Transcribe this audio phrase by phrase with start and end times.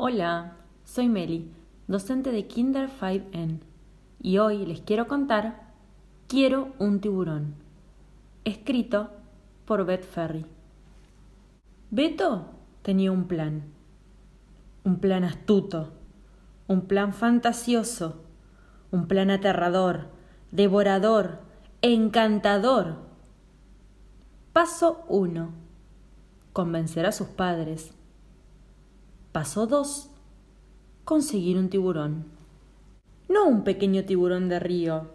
[0.00, 0.52] Hola,
[0.84, 1.50] soy Meli,
[1.88, 3.58] docente de Kinder 5N,
[4.22, 5.72] y hoy les quiero contar
[6.28, 7.56] Quiero un tiburón,
[8.44, 9.10] escrito
[9.64, 10.46] por Beth Ferry.
[11.90, 12.46] Beto
[12.82, 13.64] tenía un plan,
[14.84, 15.94] un plan astuto,
[16.68, 18.22] un plan fantasioso,
[18.92, 20.10] un plan aterrador,
[20.52, 21.40] devorador,
[21.82, 22.98] encantador.
[24.52, 25.50] Paso 1.
[26.52, 27.97] Convencer a sus padres.
[29.32, 30.10] Paso 2.
[31.04, 32.24] Conseguir un tiburón.
[33.28, 35.12] No un pequeño tiburón de río,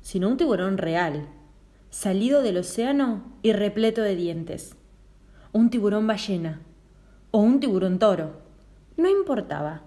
[0.00, 1.28] sino un tiburón real,
[1.90, 4.76] salido del océano y repleto de dientes.
[5.52, 6.62] Un tiburón ballena
[7.32, 8.32] o un tiburón toro.
[8.96, 9.82] No importaba.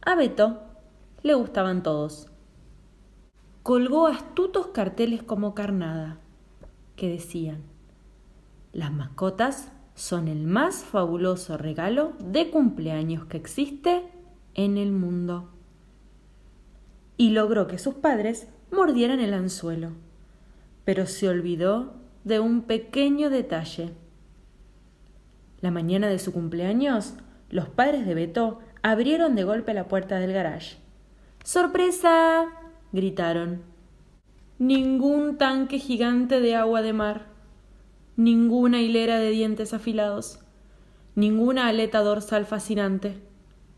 [0.00, 0.62] A Beto
[1.22, 2.26] le gustaban todos.
[3.62, 6.18] Colgó astutos carteles como carnada,
[6.96, 7.62] que decían,
[8.72, 14.04] las mascotas son el más fabuloso regalo de cumpleaños que existe
[14.54, 15.50] en el mundo.
[17.16, 19.90] Y logró que sus padres mordieran el anzuelo,
[20.84, 23.90] pero se olvidó de un pequeño detalle.
[25.60, 27.14] La mañana de su cumpleaños,
[27.50, 30.76] los padres de Beto abrieron de golpe la puerta del garage.
[31.42, 32.46] ¡Sorpresa!
[32.92, 33.62] gritaron.
[34.60, 37.37] Ningún tanque gigante de agua de mar
[38.18, 40.40] ninguna hilera de dientes afilados,
[41.14, 43.22] ninguna aleta dorsal fascinante,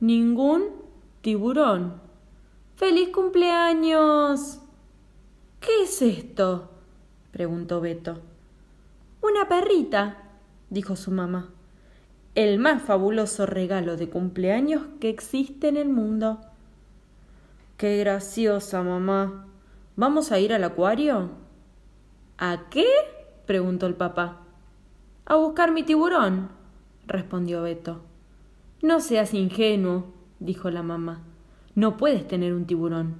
[0.00, 0.64] ningún
[1.20, 2.00] tiburón.
[2.74, 4.60] ¡Feliz cumpleaños!
[5.60, 6.70] ¿Qué es esto?
[7.32, 8.22] preguntó Beto.
[9.20, 10.16] Una perrita,
[10.70, 11.50] dijo su mamá.
[12.34, 16.40] El más fabuloso regalo de cumpleaños que existe en el mundo.
[17.76, 19.48] Qué graciosa, mamá.
[19.96, 21.28] ¿Vamos a ir al acuario?
[22.38, 22.86] ¿A qué?
[23.50, 24.42] Preguntó el papá.
[25.24, 26.50] A buscar mi tiburón,
[27.08, 28.00] respondió Beto.
[28.80, 30.04] No seas ingenuo,
[30.38, 31.22] dijo la mamá.
[31.74, 33.16] No puedes tener un tiburón.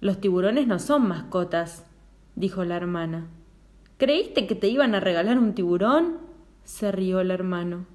[0.00, 1.86] Los tiburones no son mascotas,
[2.34, 3.28] dijo la hermana.
[3.98, 6.18] ¿Creíste que te iban a regalar un tiburón?
[6.64, 7.86] se rió el hermano.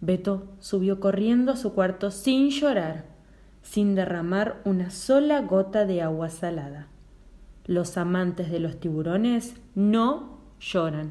[0.00, 3.04] Beto subió corriendo a su cuarto sin llorar,
[3.60, 6.88] sin derramar una sola gota de agua salada.
[7.66, 11.10] Los amantes de los tiburones no lloran.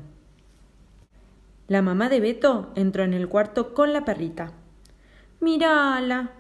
[1.68, 4.54] La mamá de Beto entró en el cuarto con la perrita.
[5.42, 6.32] Mírala,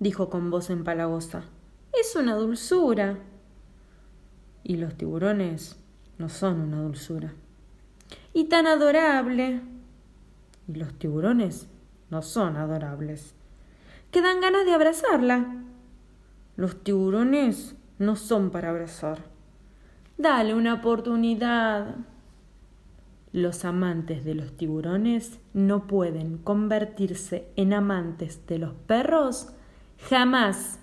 [0.00, 1.44] dijo con voz empalagosa.
[1.92, 3.18] Es una dulzura.
[4.64, 5.78] Y los tiburones
[6.18, 7.32] no son una dulzura.
[8.32, 9.60] Y tan adorable.
[10.66, 11.68] Y los tiburones
[12.10, 13.36] no son adorables.
[14.10, 15.62] Que dan ganas de abrazarla.
[16.56, 19.31] Los tiburones no son para abrazar.
[20.16, 21.96] Dale una oportunidad.
[23.32, 29.48] Los amantes de los tiburones no pueden convertirse en amantes de los perros
[30.08, 30.78] jamás.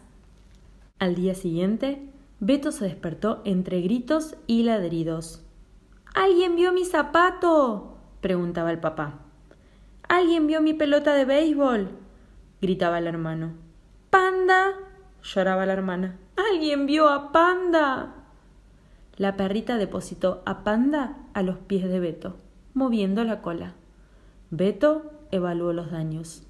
[0.98, 2.10] Al día siguiente,
[2.40, 5.46] Beto se despertó entre gritos y ladridos.
[6.16, 7.98] ¿Alguien vio mi zapato?
[8.22, 9.20] preguntaba el papá.
[10.08, 11.90] ¿Alguien vio mi pelota de béisbol?
[12.62, 13.54] gritaba el hermano.
[14.10, 14.74] ¿Panda?
[15.22, 16.18] lloraba la hermana.
[16.36, 18.19] ¿Alguien vio a Panda?
[19.20, 22.38] La perrita depositó a Panda a los pies de Beto,
[22.74, 23.74] moviendo la cola.
[24.50, 26.48] Beto evaluó los daños.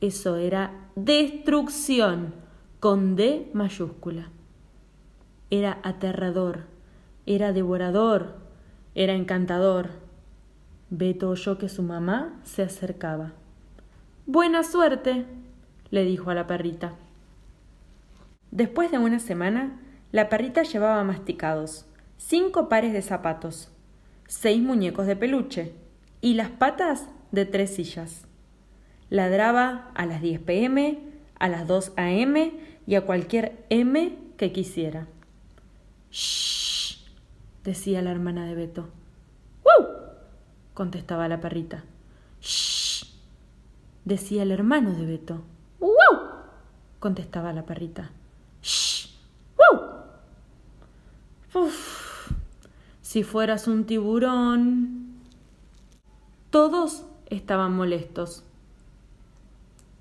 [0.00, 2.34] Eso era destrucción
[2.78, 4.28] con D mayúscula.
[5.50, 6.66] Era aterrador,
[7.26, 8.36] era devorador,
[8.94, 9.88] era encantador.
[10.90, 13.32] Beto oyó que su mamá se acercaba.
[14.24, 15.26] Buena suerte,
[15.90, 16.92] le dijo a la perrita.
[18.52, 19.80] Después de una semana,
[20.12, 21.87] la perrita llevaba masticados
[22.18, 23.70] cinco pares de zapatos,
[24.26, 25.72] seis muñecos de peluche
[26.20, 28.26] y las patas de tres sillas.
[29.08, 30.98] Ladraba a las 10 pm,
[31.38, 32.36] a las 2 am
[32.86, 35.06] y a cualquier m que quisiera.
[36.10, 37.06] Shh,
[37.64, 38.88] decía la hermana de Beto.
[39.64, 39.86] ¡Wow!
[40.74, 41.84] contestaba la perrita.
[42.40, 43.04] Shh,
[44.04, 45.42] decía el hermano de Beto.
[45.80, 45.92] ¡Wow!
[46.98, 48.10] contestaba la perrita.
[48.62, 49.08] Shh,
[49.56, 49.80] ¡Wow!
[51.54, 52.32] Uf.
[53.18, 55.24] Si fueras un tiburón.
[56.50, 58.44] Todos estaban molestos.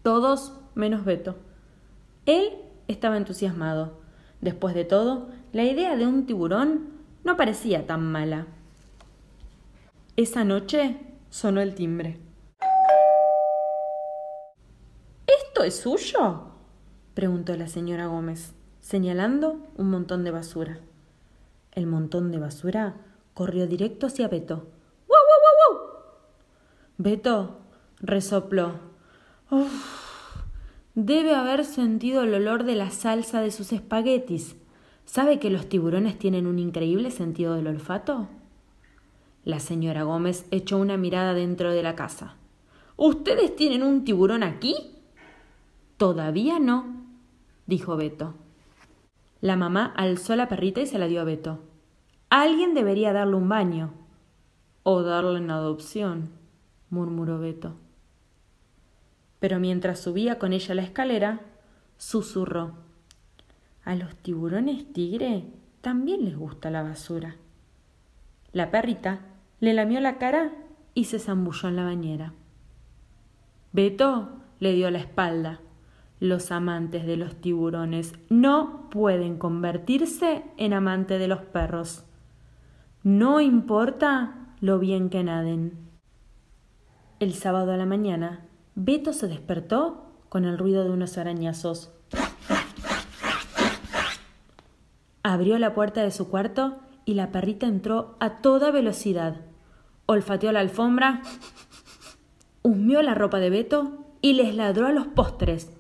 [0.03, 1.35] Todos menos Beto.
[2.27, 2.51] Él
[2.87, 3.97] estaba entusiasmado.
[4.39, 6.89] Después de todo, la idea de un tiburón
[7.23, 8.45] no parecía tan mala.
[10.15, 10.99] Esa noche
[11.31, 12.19] sonó el timbre.
[15.25, 16.51] ¿Esto es suyo?
[17.15, 20.81] preguntó la señora Gómez, señalando un montón de basura.
[21.71, 23.06] El montón de basura
[23.38, 24.56] corrió directo hacia Beto.
[25.07, 25.89] ¡Wow, wow, wow, wow!
[26.98, 27.60] Beto
[28.01, 28.80] resopló.
[29.51, 30.07] Uf,
[30.95, 34.56] Debe haber sentido el olor de la salsa de sus espaguetis.
[35.06, 38.28] ¿Sabe que los tiburones tienen un increíble sentido del olfato?
[39.45, 42.38] La señora Gómez echó una mirada dentro de la casa.
[42.95, 44.74] ¿Ustedes tienen un tiburón aquí?
[45.98, 47.06] Todavía no,
[47.68, 48.34] dijo Beto.
[49.39, 51.66] La mamá alzó la perrita y se la dio a Beto.
[52.29, 53.94] Alguien debería darle un baño.
[54.83, 56.29] O darle en adopción,
[56.89, 57.75] murmuró Beto.
[59.39, 61.41] Pero mientras subía con ella la escalera,
[61.97, 62.74] susurró.
[63.83, 65.45] A los tiburones tigre
[65.81, 67.35] también les gusta la basura.
[68.51, 69.21] La perrita
[69.59, 70.51] le lamió la cara
[70.94, 72.33] y se zambulló en la bañera.
[73.71, 74.29] Beto
[74.59, 75.62] le dio la espalda.
[76.19, 82.06] Los amantes de los tiburones no pueden convertirse en amante de los perros.
[83.07, 85.77] No importa lo bien que naden.
[87.21, 88.42] El sábado a la mañana,
[88.75, 91.89] Beto se despertó con el ruido de unos arañazos.
[95.24, 99.38] Abrió la puerta de su cuarto y la perrita entró a toda velocidad.
[100.06, 101.21] Olfateó la alfombra,
[102.62, 105.71] humió la ropa de Beto y les ladró a los postres.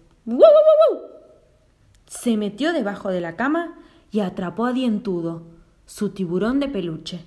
[2.05, 3.75] Se metió debajo de la cama
[4.11, 5.56] y atrapó a Dientudo,
[5.87, 7.25] su tiburón de peluche.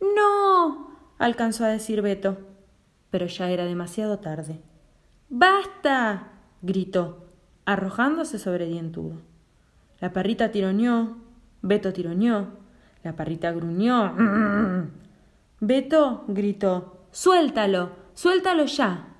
[0.00, 0.90] ¡No!
[1.16, 2.36] alcanzó a decir Beto,
[3.08, 4.60] pero ya era demasiado tarde.
[5.30, 6.32] ¡Basta!
[6.60, 7.24] gritó,
[7.64, 9.22] arrojándose sobre Dientudo.
[10.00, 11.16] La perrita tironeó,
[11.62, 12.48] Beto tironeó,
[13.02, 14.14] la perrita gruñó.
[15.60, 17.92] Beto gritó, ¡Suéltalo!
[18.12, 19.16] ¡Suéltalo ya!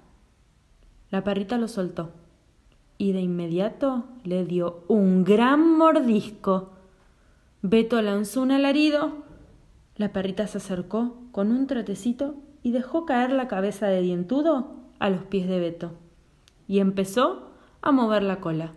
[1.10, 2.12] La perrita lo soltó
[2.98, 6.75] y de inmediato le dio un gran mordisco.
[7.68, 9.24] Beto lanzó un alarido.
[9.96, 15.10] La perrita se acercó con un trotecito y dejó caer la cabeza de dientudo a
[15.10, 15.90] los pies de Beto.
[16.68, 17.50] Y empezó
[17.82, 18.70] a mover la cola.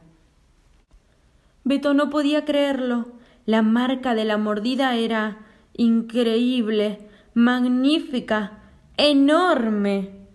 [1.63, 3.09] Beto no podía creerlo.
[3.45, 5.37] La marca de la mordida era
[5.73, 6.97] increíble,
[7.35, 8.57] magnífica,
[8.97, 10.25] enorme.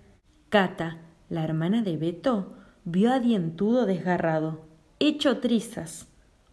[0.48, 0.98] Cata,
[1.28, 2.52] la hermana de Beto,
[2.84, 4.60] vio a Dientudo desgarrado,
[5.00, 6.06] hecho trizas.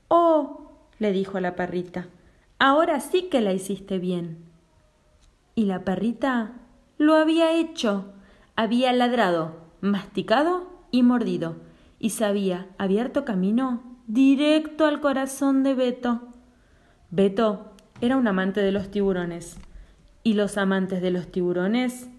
[0.07, 0.70] Oh,
[1.01, 2.09] le dijo a la perrita,
[2.59, 4.37] ahora sí que la hiciste bien.
[5.55, 6.59] Y la perrita
[6.99, 8.13] lo había hecho,
[8.55, 11.55] había ladrado, masticado y mordido,
[11.97, 16.21] y se había abierto camino directo al corazón de Beto.
[17.09, 19.57] Beto era un amante de los tiburones,
[20.21, 22.11] y los amantes de los tiburones,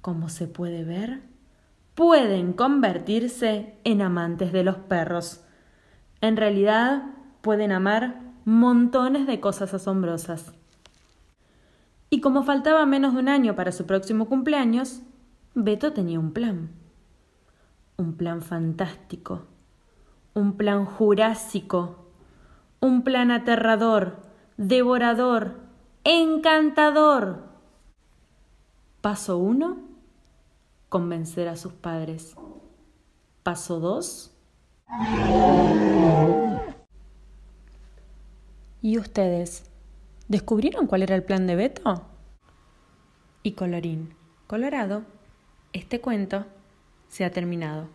[0.00, 1.22] como se puede ver,
[1.96, 5.42] pueden convertirse en amantes de los perros.
[6.20, 7.02] En realidad,
[7.40, 10.54] pueden amar montones de cosas asombrosas.
[12.08, 15.02] Y como faltaba menos de un año para su próximo cumpleaños,
[15.54, 16.70] Beto tenía un plan.
[17.98, 19.42] Un plan fantástico,
[20.32, 22.06] un plan jurásico,
[22.80, 24.16] un plan aterrador,
[24.56, 25.56] devorador,
[26.04, 27.42] encantador.
[29.02, 29.76] Paso uno
[30.88, 32.34] convencer a sus padres.
[33.42, 34.34] Paso 2.
[38.80, 39.64] ¿Y ustedes?
[40.28, 42.06] ¿Descubrieron cuál era el plan de Beto?
[43.42, 44.14] Y colorín
[44.46, 45.02] colorado,
[45.74, 46.46] este cuento
[47.08, 47.88] se ha terminado.